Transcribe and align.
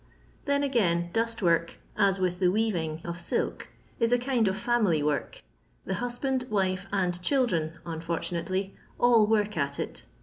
Then, 0.45 0.63
agab, 0.63 1.13
dustwork, 1.13 1.75
as 1.95 2.19
with 2.19 2.39
the 2.39 2.47
weaving 2.47 3.01
of 3.03 3.19
silk, 3.19 3.67
ia 4.01 4.07
a 4.11 4.17
kind 4.17 4.49
oT 4.49 4.55
£ynily 4.55 5.03
work. 5.05 5.43
The 5.85 5.93
husband, 6.01 6.45
wife, 6.49 6.87
and 6.91 7.21
children 7.21 7.73
(unfortunately) 7.85 8.75
all 8.99 9.27
work 9.27 9.55
at 9.57 9.79
it. 9.79 10.07